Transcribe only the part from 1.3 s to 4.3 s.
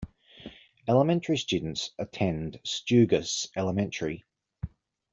students attend Stugis Elementary.